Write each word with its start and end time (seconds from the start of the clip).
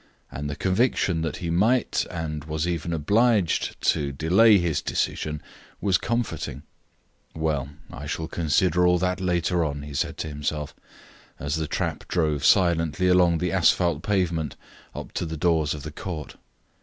And 0.31 0.49
the 0.49 0.55
conviction 0.55 1.21
that 1.21 1.35
he 1.37 1.51
might, 1.51 2.07
and 2.09 2.45
was 2.45 2.67
even 2.67 2.91
obliged, 2.91 3.79
to 3.91 4.11
delay 4.11 4.57
his 4.57 4.81
decision, 4.81 5.43
was 5.79 5.99
comforting. 5.99 6.63
"Well, 7.35 7.69
I 7.91 8.07
shall 8.07 8.27
consider 8.27 8.87
all 8.87 8.97
that 8.97 9.21
later 9.21 9.63
on," 9.63 9.83
he 9.83 9.93
said 9.93 10.17
to 10.17 10.27
himself, 10.27 10.73
as 11.37 11.55
the 11.57 11.67
trap 11.67 12.07
drove 12.07 12.43
silently 12.43 13.09
along 13.09 13.37
the 13.37 13.51
asphalt 13.51 14.01
pavement 14.01 14.55
up 14.95 15.11
to 15.11 15.25
the 15.27 15.37
doors 15.37 15.75
of 15.75 15.83
the 15.83 15.91
Court. 15.91 16.35